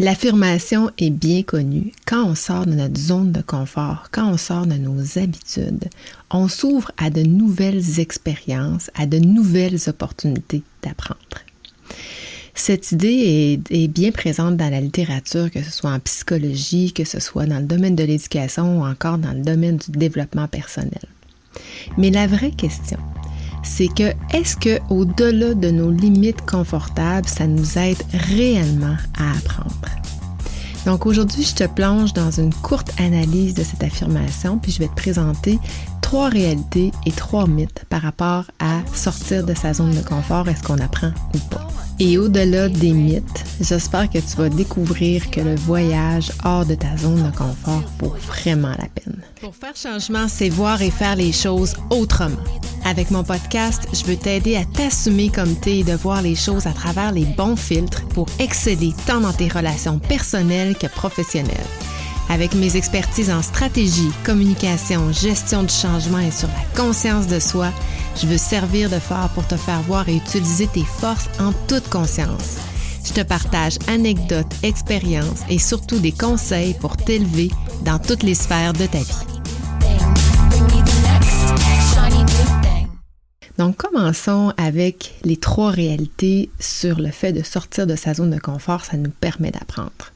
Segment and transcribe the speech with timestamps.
[0.00, 1.92] L'affirmation est bien connue.
[2.06, 5.88] Quand on sort de notre zone de confort, quand on sort de nos habitudes,
[6.30, 11.18] on s'ouvre à de nouvelles expériences, à de nouvelles opportunités d'apprendre.
[12.54, 17.18] Cette idée est, bien présente dans la littérature, que ce soit en psychologie, que ce
[17.18, 21.08] soit dans le domaine de l'éducation ou encore dans le domaine du développement personnel.
[21.96, 22.98] Mais la vraie question,
[23.62, 29.74] c'est que est-ce que au-delà de nos limites confortables, ça nous aide réellement à apprendre?
[30.86, 34.88] Donc aujourd'hui, je te plonge dans une courte analyse de cette affirmation, puis je vais
[34.88, 35.58] te présenter
[36.08, 40.62] trois réalités et trois mythes par rapport à sortir de sa zone de confort, est-ce
[40.62, 41.68] qu'on apprend ou pas?
[41.98, 46.96] Et au-delà des mythes, j'espère que tu vas découvrir que le voyage hors de ta
[46.96, 49.20] zone de confort vaut vraiment la peine.
[49.42, 52.40] Pour faire changement, c'est voir et faire les choses autrement.
[52.86, 56.66] Avec mon podcast, je veux t'aider à t'assumer comme t'es et de voir les choses
[56.66, 61.52] à travers les bons filtres pour exceller tant dans tes relations personnelles que professionnelles.
[62.30, 67.72] Avec mes expertises en stratégie, communication, gestion du changement et sur la conscience de soi,
[68.20, 71.88] je veux servir de phare pour te faire voir et utiliser tes forces en toute
[71.88, 72.58] conscience.
[73.04, 77.50] Je te partage anecdotes, expériences et surtout des conseils pour t'élever
[77.84, 79.38] dans toutes les sphères de ta vie.
[83.56, 88.38] Donc, commençons avec les trois réalités sur le fait de sortir de sa zone de
[88.38, 90.12] confort, ça nous permet d'apprendre.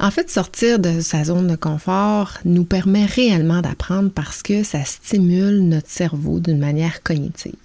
[0.00, 4.84] En fait, sortir de sa zone de confort nous permet réellement d'apprendre parce que ça
[4.84, 7.56] stimule notre cerveau d'une manière cognitive.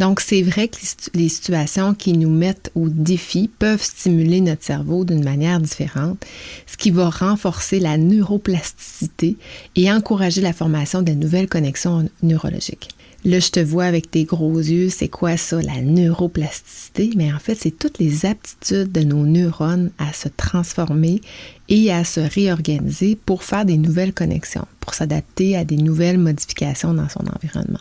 [0.00, 0.76] Donc, c'est vrai que
[1.14, 6.24] les situations qui nous mettent au défi peuvent stimuler notre cerveau d'une manière différente,
[6.66, 9.36] ce qui va renforcer la neuroplasticité
[9.76, 12.93] et encourager la formation de nouvelles connexions neurologiques.
[13.26, 17.10] Là, je te vois avec tes gros yeux, c'est quoi ça, la neuroplasticité?
[17.16, 21.22] Mais en fait, c'est toutes les aptitudes de nos neurones à se transformer
[21.70, 26.92] et à se réorganiser pour faire des nouvelles connexions, pour s'adapter à des nouvelles modifications
[26.92, 27.80] dans son environnement.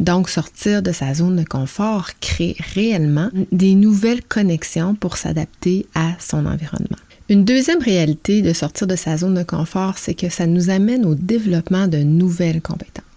[0.00, 6.12] Donc, sortir de sa zone de confort crée réellement des nouvelles connexions pour s'adapter à
[6.20, 6.98] son environnement.
[7.30, 11.06] Une deuxième réalité de sortir de sa zone de confort, c'est que ça nous amène
[11.06, 13.07] au développement de nouvelles compétences.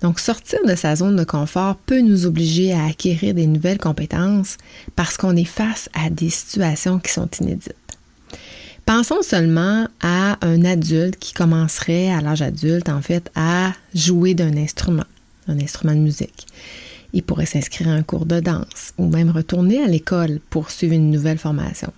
[0.00, 4.56] Donc, sortir de sa zone de confort peut nous obliger à acquérir des nouvelles compétences
[4.96, 7.76] parce qu'on est face à des situations qui sont inédites.
[8.84, 14.56] Pensons seulement à un adulte qui commencerait à l'âge adulte, en fait, à jouer d'un
[14.56, 15.04] instrument,
[15.46, 16.46] un instrument de musique.
[17.12, 20.94] Il pourrait s'inscrire à un cours de danse ou même retourner à l'école pour suivre
[20.94, 21.92] une nouvelle formation.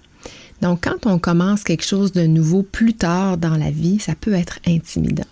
[0.61, 4.35] Donc, quand on commence quelque chose de nouveau plus tard dans la vie, ça peut
[4.35, 5.25] être intimidant.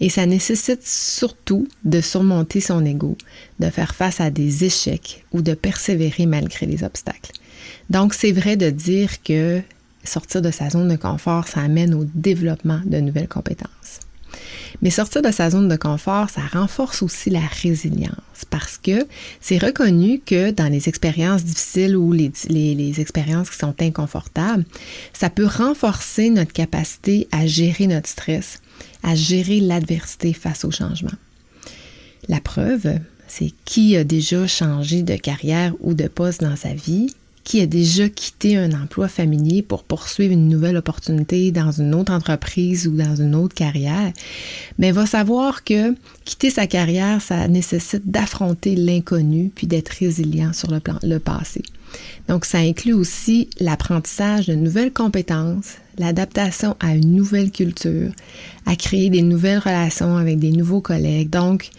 [0.00, 3.16] Et ça nécessite surtout de surmonter son ego,
[3.60, 7.32] de faire face à des échecs ou de persévérer malgré les obstacles.
[7.90, 9.62] Donc, c'est vrai de dire que
[10.04, 14.00] sortir de sa zone de confort, ça amène au développement de nouvelles compétences.
[14.82, 18.14] Mais sortir de sa zone de confort, ça renforce aussi la résilience
[18.50, 19.06] parce que
[19.40, 24.64] c'est reconnu que dans les expériences difficiles ou les, les, expériences qui sont inconfortables,
[25.12, 28.60] ça peut renforcer notre capacité à gérer notre stress,
[29.04, 31.12] à gérer l'adversité face au changement.
[32.28, 32.98] La preuve,
[33.28, 37.08] c'est qui a déjà changé de carrière ou de poste dans sa vie,
[37.44, 42.12] qui a déjà quitté un emploi familier pour poursuivre une nouvelle opportunité dans une autre
[42.12, 44.12] entreprise ou dans une autre carrière,
[44.78, 45.94] mais va savoir que
[46.24, 51.62] quitter sa carrière, ça nécessite d'affronter l'inconnu puis d'être résilient sur le plan le passé.
[52.28, 58.10] Donc ça inclut aussi l'apprentissage de nouvelles compétences, l'adaptation à une nouvelle culture,
[58.66, 61.30] à créer des nouvelles relations avec des nouveaux collègues.
[61.30, 61.70] Donc,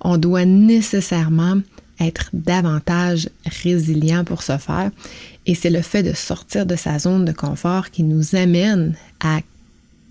[0.00, 1.56] on doit nécessairement
[2.00, 3.28] être davantage
[3.62, 4.90] résilient pour ce faire.
[5.46, 9.40] Et c'est le fait de sortir de sa zone de confort qui nous amène à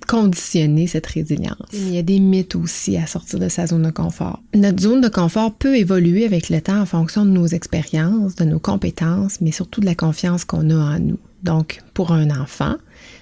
[0.05, 1.67] conditionner cette résilience.
[1.73, 4.41] Il y a des mythes aussi à sortir de sa zone de confort.
[4.53, 8.45] Notre zone de confort peut évoluer avec le temps en fonction de nos expériences, de
[8.45, 11.19] nos compétences, mais surtout de la confiance qu'on a en nous.
[11.43, 12.75] Donc, pour un enfant,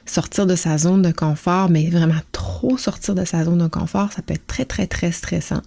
[0.05, 4.11] sortir de sa zone de confort, mais vraiment trop sortir de sa zone de confort,
[4.11, 5.61] ça peut être très, très, très stressant.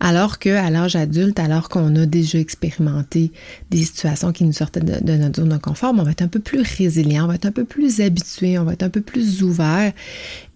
[0.00, 3.32] Alors qu'à l'âge adulte, alors qu'on a déjà expérimenté
[3.70, 6.40] des situations qui nous sortaient de, notre zone de confort, on va être un peu
[6.40, 9.42] plus résilient, on va être un peu plus habitué, on va être un peu plus
[9.42, 9.92] ouvert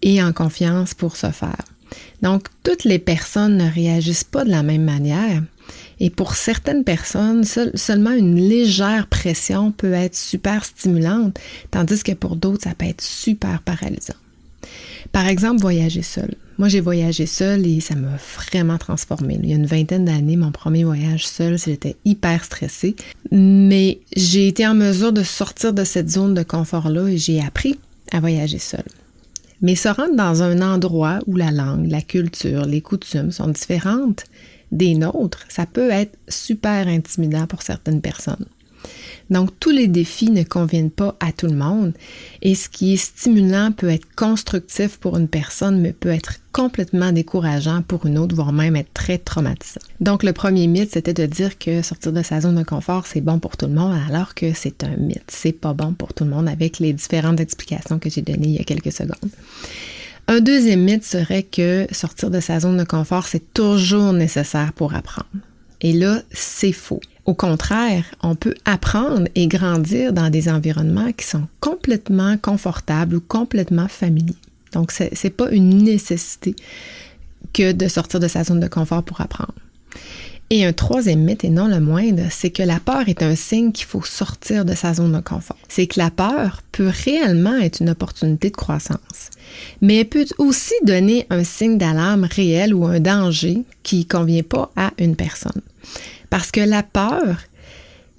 [0.01, 1.63] et en confiance pour ce faire.
[2.21, 5.41] Donc, toutes les personnes ne réagissent pas de la même manière.
[5.99, 11.39] Et pour certaines personnes, seulement une légère pression peut être super stimulante,
[11.71, 14.13] tandis que pour d'autres, ça peut être super paralysant.
[15.11, 16.35] Par exemple, voyager seul.
[16.57, 19.39] Moi, j'ai voyagé seul et ça m'a vraiment transformé.
[19.41, 22.95] Il y a une vingtaine d'années, mon premier voyage seul, j'étais hyper stressée.
[23.31, 27.79] Mais j'ai été en mesure de sortir de cette zone de confort-là et j'ai appris
[28.11, 28.83] à voyager seul.
[29.61, 34.25] Mais se rendre dans un endroit où la langue, la culture, les coutumes sont différentes
[34.71, 38.45] des nôtres, ça peut être super intimidant pour certaines personnes.
[39.29, 41.93] Donc, tous les défis ne conviennent pas à tout le monde
[42.41, 47.11] et ce qui est stimulant peut être constructif pour une personne, mais peut être complètement
[47.11, 49.81] décourageant pour une autre, voire même être très traumatisant.
[49.99, 53.21] Donc, le premier mythe, c'était de dire que sortir de sa zone de confort, c'est
[53.21, 55.23] bon pour tout le monde, alors que c'est un mythe.
[55.27, 58.55] C'est pas bon pour tout le monde avec les différentes explications que j'ai données il
[58.55, 59.31] y a quelques secondes.
[60.29, 64.93] Un deuxième mythe serait que sortir de sa zone de confort, c'est toujours nécessaire pour
[64.93, 65.27] apprendre.
[65.79, 66.99] Et là, c'est faux.
[67.25, 73.21] Au contraire, on peut apprendre et grandir dans des environnements qui sont complètement confortables ou
[73.21, 74.35] complètement familiers.
[74.73, 76.55] Donc, ce n'est pas une nécessité
[77.53, 79.53] que de sortir de sa zone de confort pour apprendre.
[80.49, 83.73] Et un troisième mythe, et non le moindre, c'est que la peur est un signe
[83.73, 85.57] qu'il faut sortir de sa zone de confort.
[85.67, 89.29] C'est que la peur peut réellement être une opportunité de croissance,
[89.81, 94.43] mais elle peut aussi donner un signe d'alarme réel ou un danger qui ne convient
[94.43, 95.61] pas à une personne.
[96.29, 97.39] Parce que la peur,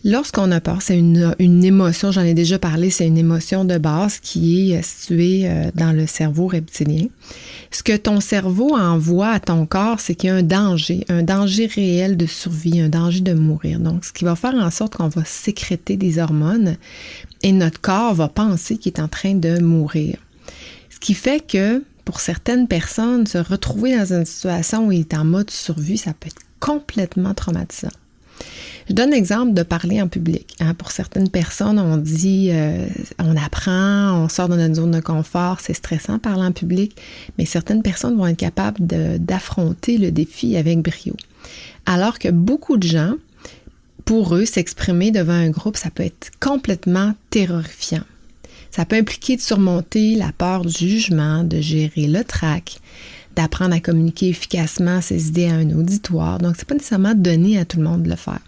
[0.05, 1.35] lorsqu'on a peur, c'est une,
[1.65, 5.71] émotion, j'en ai déjà parlé, c'est une émotion de base qui est euh, située euh,
[5.75, 7.07] dans le cerveau reptilien.
[7.71, 11.23] Ce que ton cerveau envoie à ton corps, c'est qu'il y a un danger, un
[11.23, 13.81] danger réel de survie, un danger de mourir.
[13.81, 16.77] Donc, ce qui va faire en sorte qu'on va sécréter des hormones
[17.43, 20.17] et notre corps va penser qu'il est en train de mourir.
[20.91, 25.15] Ce qui fait que pour certaines personnes, se retrouver dans une situation où il est
[25.15, 27.91] en mode survie, ça peut être complètement traumatisant.
[28.89, 30.57] Je donne l'exemple de parler en public.
[30.61, 30.73] Hein.
[30.73, 32.87] Pour certaines personnes, on dit, euh,
[33.19, 36.97] on apprend, on sort de notre zone de confort, c'est stressant parler en public,
[37.37, 38.79] mais certaines personnes vont être capables
[39.19, 41.15] d'affronter le défi avec brio.
[41.85, 43.13] Alors que beaucoup de gens,
[44.07, 48.05] pour eux, s'exprimer devant un groupe, ça peut être complètement terrorifiant.
[48.71, 52.79] Ça peut impliquer de surmonter la peur du jugement, de gérer le trac,
[53.37, 56.39] d'apprendre à communiquer efficacement ses idées à un auditoire.
[56.39, 58.41] Donc, c'est pas nécessairement donné à tout le monde de le faire.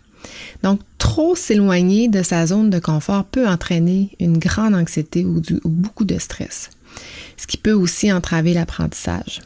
[0.63, 6.05] Donc, trop s'éloigner de sa zone de confort peut entraîner une grande anxiété ou, beaucoup
[6.05, 6.71] de stress,
[7.37, 9.41] ce qui peut aussi entraver l'apprendissage.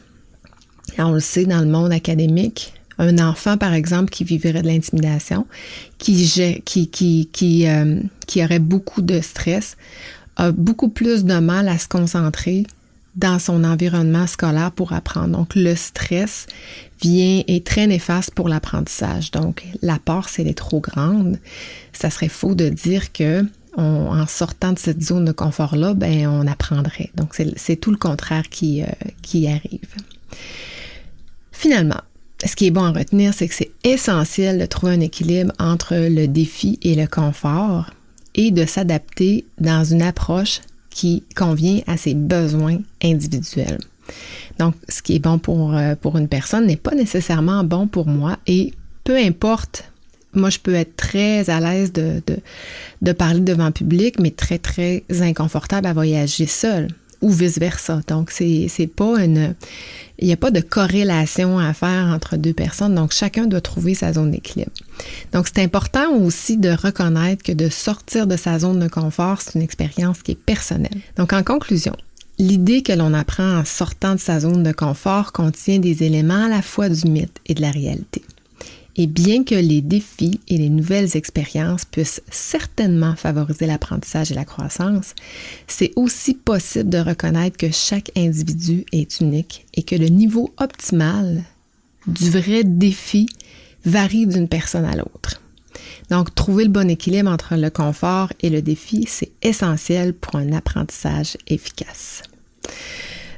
[0.97, 5.45] On le sait dans le monde académique, un enfant, par exemple, qui vivrait de l'intimidation,
[5.97, 6.15] qui,
[7.67, 9.75] euh, qui aurait beaucoup de stress,
[10.37, 12.65] a beaucoup plus de mal à se concentrer
[13.15, 15.37] dans son environnement scolaire pour apprendre.
[15.37, 16.47] Donc, le stress
[17.01, 19.31] vient est très néfaste pour l'apprentissage.
[19.31, 21.39] Donc, la peur, si elle est trop grande,
[21.93, 23.45] ça serait faux de dire que
[23.77, 27.09] en sortant de cette zone de confort-là, ben, on apprendrait.
[27.15, 28.85] Donc, c'est tout le contraire qui, euh,
[29.21, 29.95] qui arrive.
[31.51, 31.99] Finalement,
[32.45, 35.95] ce qui est bon à retenir, c'est que c'est essentiel de trouver un équilibre entre
[35.95, 37.91] le défi et le confort
[38.33, 40.61] et de s'adapter dans une approche
[40.95, 43.79] qui convient à ses besoins individuels.
[44.59, 48.07] Donc, ce qui est bon pour, euh, pour une personne n'est pas nécessairement bon pour
[48.07, 49.91] moi et peu importe,
[50.33, 52.37] moi je peux être très à l'aise de, de,
[53.01, 56.87] de parler devant le public, mais très, très inconfortable à voyager seul
[57.29, 58.01] vice-versa.
[58.07, 59.55] Donc, c'est, c'est pas une.
[60.19, 62.95] Il n'y a pas de corrélation à faire entre deux personnes.
[62.95, 64.71] Donc, chacun doit trouver sa zone d'équilibre.
[65.33, 69.55] Donc, c'est important aussi de reconnaître que de sortir de sa zone de confort, c'est
[69.55, 71.01] une expérience qui est personnelle.
[71.17, 71.95] Donc, en conclusion,
[72.37, 76.49] L'idée que l'on apprend en sortant de sa zone de confort contient des éléments à
[76.49, 78.24] la fois du mythe et de la réalité.
[78.97, 84.45] Et bien que les défis et les nouvelles expériences puissent certainement favoriser l'apprentissage et la
[84.45, 85.13] croissance,
[85.67, 91.43] c'est aussi possible de reconnaître que chaque individu est unique et que le niveau optimal
[92.07, 93.27] du vrai défi
[93.83, 95.41] varie d'une personne à l'autre.
[96.09, 100.53] Donc, trouver le bon équilibre entre le confort et le défi, c'est essentiel pour un
[100.53, 102.21] apprentissage efficace.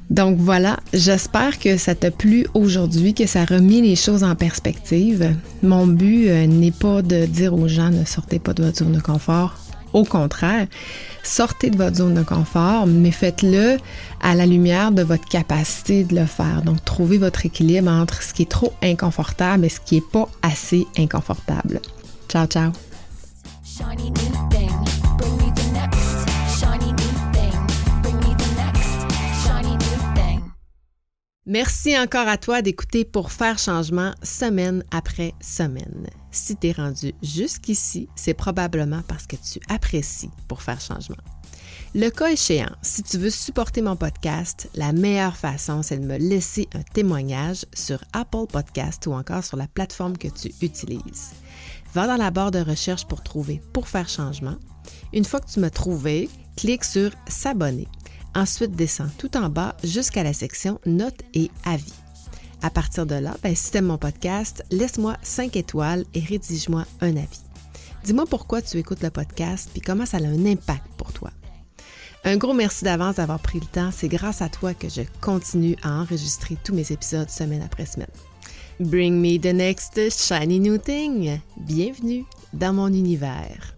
[0.09, 4.35] Donc voilà, j'espère que ça t'a plu aujourd'hui, que ça a remis les choses en
[4.35, 5.35] perspective.
[5.63, 8.93] Mon but euh, n'est pas de dire aux gens ne sortez pas de votre zone
[8.93, 9.55] de confort.
[9.93, 10.67] Au contraire,
[11.23, 13.77] sortez de votre zone de confort, mais faites-le
[14.21, 16.61] à la lumière de votre capacité de le faire.
[16.63, 20.27] Donc, trouvez votre équilibre entre ce qui est trop inconfortable et ce qui n'est pas
[20.41, 21.81] assez inconfortable.
[22.29, 22.71] Ciao, ciao.
[31.49, 36.09] Merci encore à toi d'écouter pour faire changement semaine après semaine.
[36.29, 41.15] Si tu es rendu jusqu'ici, c'est probablement parce que tu apprécies pour faire changement.
[41.95, 46.17] Le cas échéant, si tu veux supporter mon podcast, la meilleure façon, c'est de me
[46.17, 51.31] laisser un témoignage sur Apple Podcast ou encore sur la plateforme que tu utilises.
[51.93, 54.57] Va dans la barre de recherche pour trouver Pour faire changement.
[55.13, 57.87] Une fois que tu m'as trouvé, clique sur S'abonner
[58.37, 61.95] Ensuite, descends tout en bas jusqu'à la section Notes et avis.
[62.61, 67.17] À partir de là, ben, si tu mon podcast, laisse-moi 5 étoiles et rédige-moi un
[67.17, 67.41] avis.
[68.03, 71.31] Dis-moi pourquoi tu écoutes le podcast puis comment ça a un impact pour toi.
[72.25, 73.89] Un gros merci d'avance d'avoir pris le temps.
[73.91, 78.05] C'est grâce à toi que je continue à enregistrer tous mes épisodes semaine après semaine.
[78.79, 81.39] Bring me the next shiny new thing.
[81.57, 83.73] Bienvenue dans mon univers.